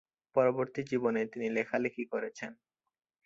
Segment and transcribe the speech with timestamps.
[0.35, 2.51] পরবর্তী জীবনে তিনি লেখালেখি করেছেন।